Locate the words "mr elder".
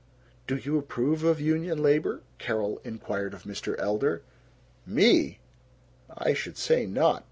3.43-4.23